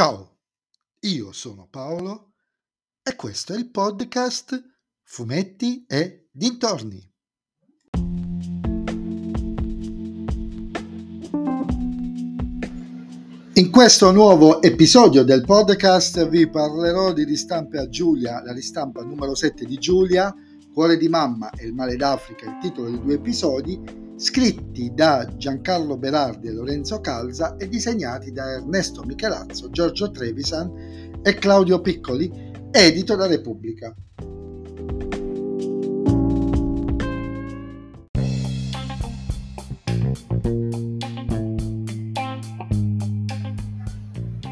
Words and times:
Ciao, 0.00 0.38
io 1.00 1.30
sono 1.30 1.68
Paolo 1.70 2.32
e 3.02 3.14
questo 3.16 3.52
è 3.52 3.58
il 3.58 3.70
podcast 3.70 4.58
Fumetti 5.02 5.84
e 5.86 6.30
Dintorni. 6.32 7.06
In 13.52 13.70
questo 13.70 14.10
nuovo 14.10 14.62
episodio 14.62 15.22
del 15.22 15.44
podcast 15.44 16.26
vi 16.30 16.48
parlerò 16.48 17.12
di 17.12 17.24
ristampe 17.24 17.76
a 17.76 17.86
Giulia, 17.86 18.42
la 18.42 18.54
ristampa 18.54 19.04
numero 19.04 19.34
7 19.34 19.66
di 19.66 19.76
Giulia, 19.76 20.34
Cuore 20.72 20.96
di 20.96 21.10
mamma 21.10 21.50
e 21.50 21.66
il 21.66 21.74
male 21.74 21.96
d'Africa, 21.96 22.46
il 22.46 22.56
titolo 22.58 22.88
dei 22.88 23.02
due 23.02 23.14
episodi, 23.16 24.09
scritti 24.20 24.92
da 24.92 25.26
Giancarlo 25.34 25.96
Berardi 25.96 26.48
e 26.48 26.52
Lorenzo 26.52 27.00
Calza 27.00 27.56
e 27.56 27.66
disegnati 27.68 28.32
da 28.32 28.50
Ernesto 28.50 29.02
Michelazzo, 29.02 29.70
Giorgio 29.70 30.10
Trevisan 30.10 31.20
e 31.22 31.34
Claudio 31.36 31.80
Piccoli, 31.80 32.30
edito 32.70 33.16
da 33.16 33.26
Repubblica. 33.26 33.94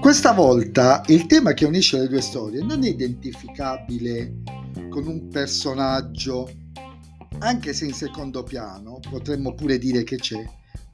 Questa 0.00 0.32
volta 0.32 1.02
il 1.08 1.26
tema 1.26 1.52
che 1.54 1.64
unisce 1.64 1.98
le 1.98 2.06
due 2.06 2.20
storie 2.20 2.62
non 2.62 2.84
è 2.84 2.88
identificabile 2.88 4.42
con 4.88 5.08
un 5.08 5.26
personaggio 5.26 6.48
anche 7.38 7.72
se 7.72 7.84
in 7.84 7.92
secondo 7.92 8.42
piano 8.42 8.98
potremmo 9.08 9.54
pure 9.54 9.78
dire 9.78 10.02
che 10.04 10.16
c'è, 10.16 10.44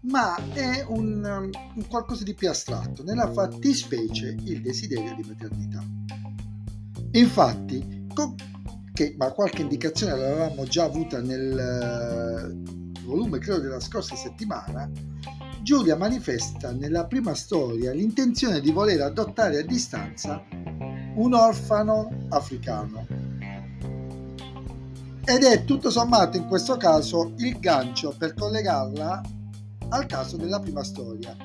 ma 0.00 0.34
è 0.52 0.84
un, 0.88 1.22
um, 1.24 1.50
un 1.74 1.86
qualcosa 1.88 2.24
di 2.24 2.34
più 2.34 2.48
astratto, 2.48 3.04
nella 3.04 3.30
fattispecie 3.30 4.36
il 4.44 4.60
desiderio 4.60 5.14
di 5.14 5.22
maternità. 5.26 5.84
Infatti, 7.12 8.06
con, 8.12 8.34
che, 8.92 9.14
ma 9.16 9.30
qualche 9.30 9.62
indicazione 9.62 10.16
l'avevamo 10.16 10.64
già 10.64 10.84
avuta 10.84 11.20
nel 11.20 12.54
uh, 12.54 13.04
volume, 13.04 13.38
credo, 13.38 13.60
della 13.60 13.80
scorsa 13.80 14.16
settimana, 14.16 14.90
Giulia 15.62 15.96
manifesta 15.96 16.72
nella 16.72 17.06
prima 17.06 17.34
storia 17.34 17.92
l'intenzione 17.92 18.60
di 18.60 18.72
voler 18.72 19.00
adottare 19.02 19.58
a 19.58 19.62
distanza 19.62 20.42
un 21.14 21.34
orfano 21.34 22.26
africano 22.30 23.01
ed 25.24 25.44
è 25.44 25.64
tutto 25.64 25.90
sommato 25.90 26.36
in 26.36 26.48
questo 26.48 26.76
caso 26.76 27.32
il 27.38 27.58
gancio 27.60 28.14
per 28.16 28.34
collegarla 28.34 29.22
al 29.90 30.06
caso 30.06 30.36
della 30.36 30.58
prima 30.58 30.82
storia, 30.82 31.36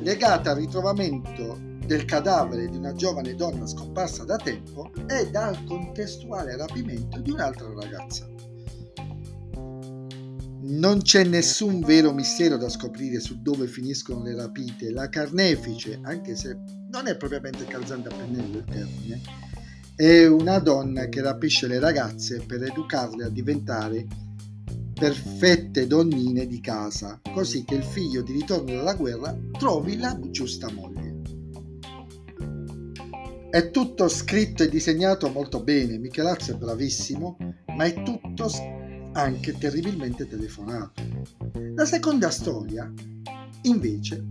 legata 0.00 0.50
al 0.50 0.56
ritrovamento 0.56 1.58
del 1.86 2.04
cadavere 2.04 2.68
di 2.68 2.76
una 2.76 2.92
giovane 2.92 3.34
donna 3.34 3.66
scomparsa 3.66 4.24
da 4.24 4.36
tempo 4.36 4.90
e 5.06 5.30
dal 5.30 5.64
contestuale 5.64 6.56
rapimento 6.56 7.20
di 7.20 7.30
un'altra 7.30 7.72
ragazza. 7.72 8.26
Non 10.68 11.00
c'è 11.02 11.22
nessun 11.22 11.80
vero 11.80 12.12
mistero 12.12 12.56
da 12.56 12.68
scoprire 12.68 13.20
su 13.20 13.40
dove 13.40 13.68
finiscono 13.68 14.24
le 14.24 14.34
rapite. 14.34 14.90
La 14.90 15.08
carnefice, 15.08 16.00
anche 16.02 16.34
se 16.34 16.58
non 16.90 17.06
è 17.06 17.16
propriamente 17.16 17.64
calzante 17.66 18.08
a 18.08 18.16
pennello 18.16 18.58
il 18.58 18.64
termine, 18.64 19.20
è 19.96 20.26
una 20.26 20.58
donna 20.58 21.08
che 21.08 21.22
rapisce 21.22 21.66
le 21.66 21.78
ragazze 21.78 22.42
per 22.46 22.62
educarle 22.62 23.24
a 23.24 23.30
diventare 23.30 24.06
perfette 24.92 25.86
donnine 25.86 26.46
di 26.46 26.60
casa, 26.60 27.18
così 27.32 27.64
che 27.64 27.76
il 27.76 27.82
figlio 27.82 28.20
di 28.20 28.32
ritorno 28.32 28.74
dalla 28.74 28.92
guerra 28.92 29.34
trovi 29.58 29.96
la 29.96 30.18
giusta 30.28 30.70
moglie. 30.70 31.14
È 33.48 33.70
tutto 33.70 34.06
scritto 34.08 34.64
e 34.64 34.68
disegnato 34.68 35.30
molto 35.30 35.62
bene, 35.62 35.96
Michelazzo 35.96 36.52
è 36.52 36.56
bravissimo, 36.56 37.38
ma 37.74 37.84
è 37.84 38.02
tutto 38.02 38.50
anche 39.12 39.56
terribilmente 39.56 40.28
telefonato. 40.28 41.02
La 41.74 41.86
seconda 41.86 42.28
storia, 42.28 42.92
invece, 43.62 44.26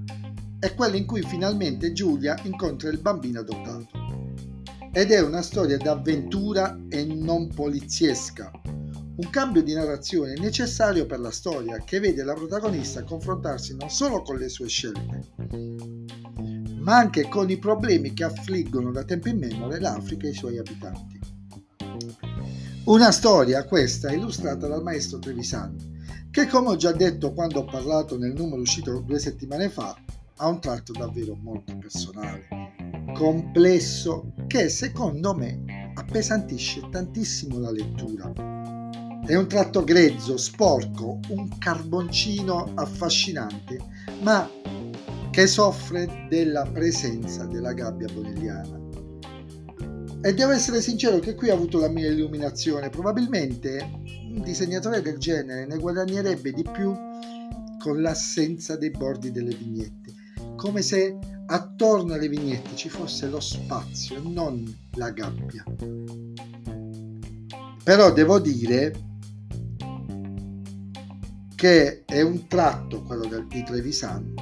è 0.60 0.76
quella 0.76 0.96
in 0.96 1.08
cui 1.08 1.24
finalmente 1.24 1.92
Giulia 1.92 2.40
incontra 2.44 2.90
il 2.90 3.00
bambino 3.00 3.40
adottato 3.40 4.05
ed 4.98 5.12
è 5.12 5.20
una 5.20 5.42
storia 5.42 5.76
d'avventura 5.76 6.80
e 6.88 7.04
non 7.04 7.50
poliziesca. 7.50 8.50
Un 8.64 9.30
cambio 9.30 9.62
di 9.62 9.74
narrazione 9.74 10.36
necessario 10.40 11.06
per 11.06 11.20
la 11.20 11.32
storia 11.32 11.84
che 11.84 12.00
vede 12.00 12.24
la 12.24 12.34
protagonista 12.34 13.04
confrontarsi 13.04 13.76
non 13.76 13.90
solo 13.90 14.22
con 14.22 14.38
le 14.38 14.48
sue 14.48 14.70
scelte, 14.70 15.34
ma 16.80 16.96
anche 16.96 17.28
con 17.28 17.50
i 17.50 17.58
problemi 17.58 18.14
che 18.14 18.24
affliggono 18.24 18.92
da 18.92 19.04
tempo 19.04 19.28
in 19.28 19.40
memoria 19.40 19.82
l'Africa 19.82 20.28
e 20.28 20.30
i 20.30 20.34
suoi 20.34 20.60
abitanti. 20.60 21.20
Una 22.86 23.12
storia 23.12 23.66
questa 23.66 24.14
illustrata 24.14 24.66
dal 24.66 24.82
maestro 24.82 25.20
Trevisani, 25.20 26.30
che 26.32 26.48
come 26.48 26.70
ho 26.70 26.76
già 26.78 26.94
detto 26.94 27.34
quando 27.34 27.60
ho 27.60 27.66
parlato 27.66 28.18
nel 28.18 28.32
numero 28.32 28.62
uscito 28.62 28.98
due 29.02 29.20
settimane 29.20 29.68
fa, 29.68 29.94
ha 30.38 30.48
un 30.48 30.62
tratto 30.62 30.94
davvero 30.94 31.36
molto 31.36 31.76
personale 31.76 32.85
complesso 33.16 34.34
che 34.46 34.68
secondo 34.68 35.34
me 35.34 35.94
appesantisce 35.96 36.82
tantissimo 36.92 37.60
la 37.60 37.72
lettura. 37.72 38.34
È 39.26 39.34
un 39.36 39.48
tratto 39.48 39.84
grezzo, 39.86 40.36
sporco, 40.36 41.20
un 41.30 41.58
carboncino 41.58 42.74
affascinante, 42.76 43.80
ma 44.22 44.48
che 45.32 45.48
soffre 45.48 46.28
della 46.30 46.64
presenza 46.64 47.46
della 47.46 47.72
gabbia 47.72 48.08
bonelliana. 48.14 48.84
E 50.22 50.34
devo 50.34 50.52
essere 50.52 50.82
sincero 50.82 51.20
che 51.20 51.36
qui 51.36 51.50
ho 51.50 51.54
avuto 51.54 51.80
la 51.80 51.88
mia 51.88 52.10
illuminazione. 52.10 52.90
Probabilmente 52.90 53.80
un 54.34 54.42
disegnatore 54.44 55.02
del 55.02 55.18
genere 55.18 55.66
ne 55.66 55.78
guadagnerebbe 55.78 56.52
di 56.52 56.64
più 56.64 56.94
con 57.80 58.02
l'assenza 58.02 58.76
dei 58.76 58.92
bordi 58.92 59.32
delle 59.32 59.56
vignette, 59.56 60.14
come 60.56 60.82
se 60.82 61.18
attorno 61.48 62.14
alle 62.14 62.28
vignette 62.28 62.76
ci 62.76 62.90
fosse 62.90 63.28
lo 63.28 63.40
spazio 63.40 64.18
e 64.18 64.22
non 64.22 64.76
la 64.96 65.12
gabbia. 65.12 65.64
Però 67.84 68.12
devo 68.12 68.40
dire 68.40 68.94
che 71.56 72.04
è 72.06 72.22
un 72.22 72.48
tratto, 72.48 73.04
quello 73.04 73.28
del, 73.28 73.48
di 73.48 73.64
Trevisan, 73.64 74.34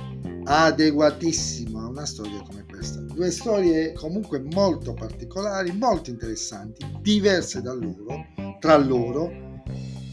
adeguatissimo 0.46 1.79
a 1.79 1.88
una 1.88 2.06
storia 2.06 2.41
come 2.41 2.66
questa. 2.66 3.00
Due 3.02 3.31
storie 3.31 3.94
comunque 3.94 4.40
molto 4.40 4.94
particolari, 4.94 5.72
molto 5.72 6.09
interessanti, 6.09 6.85
diverse 7.02 7.62
da 7.62 7.73
loro, 7.73 8.25
tra 8.59 8.78
loro 8.78 9.62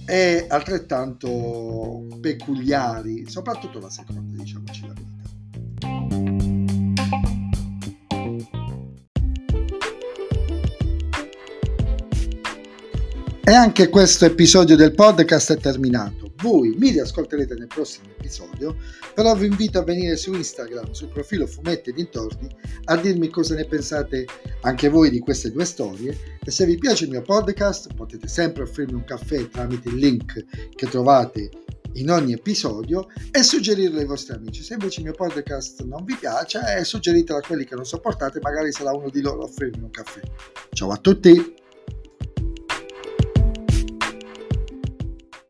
e 0.06 0.46
altrettanto 0.48 2.06
peculiari, 2.20 3.28
soprattutto 3.28 3.78
la 3.78 3.90
seconda, 3.90 4.42
diciamoci 4.42 4.86
la 4.86 4.92
verità. 4.92 5.20
E 13.50 13.52
anche 13.52 13.88
questo 13.88 14.26
episodio 14.26 14.76
del 14.76 14.94
podcast 14.94 15.54
è 15.54 15.56
terminato. 15.58 16.34
Voi 16.36 16.76
mi 16.78 16.90
riascolterete 16.90 17.56
nel 17.56 17.66
prossimo 17.66 18.06
episodio, 18.16 18.76
però 19.12 19.34
vi 19.34 19.46
invito 19.46 19.80
a 19.80 19.82
venire 19.82 20.16
su 20.16 20.32
Instagram, 20.32 20.92
sul 20.92 21.08
profilo 21.08 21.48
Fumetti 21.48 21.92
Dintorni, 21.92 22.48
a 22.84 22.96
dirmi 22.96 23.28
cosa 23.28 23.56
ne 23.56 23.64
pensate 23.64 24.24
anche 24.60 24.88
voi 24.88 25.10
di 25.10 25.18
queste 25.18 25.50
due 25.50 25.64
storie 25.64 26.16
e 26.44 26.48
se 26.48 26.64
vi 26.64 26.78
piace 26.78 27.06
il 27.06 27.10
mio 27.10 27.22
podcast 27.22 27.92
potete 27.94 28.28
sempre 28.28 28.62
offrirmi 28.62 28.94
un 28.94 29.04
caffè 29.04 29.48
tramite 29.48 29.88
il 29.88 29.96
link 29.96 30.44
che 30.76 30.86
trovate 30.86 31.50
in 31.94 32.08
ogni 32.08 32.34
episodio 32.34 33.08
e 33.32 33.42
suggerirlo 33.42 33.98
ai 33.98 34.06
vostri 34.06 34.36
amici. 34.36 34.62
Se 34.62 34.74
invece 34.74 35.00
il 35.00 35.06
mio 35.06 35.14
podcast 35.14 35.82
non 35.82 36.04
vi 36.04 36.14
piace, 36.14 36.60
eh, 36.78 36.84
suggeritelo 36.84 37.40
a 37.40 37.42
quelli 37.42 37.64
che 37.64 37.74
non 37.74 37.84
sopportate, 37.84 38.38
magari 38.40 38.70
sarà 38.70 38.92
uno 38.92 39.10
di 39.10 39.20
loro 39.20 39.40
a 39.40 39.44
offrirmi 39.46 39.82
un 39.82 39.90
caffè. 39.90 40.20
Ciao 40.72 40.92
a 40.92 40.96
tutti! 40.98 41.59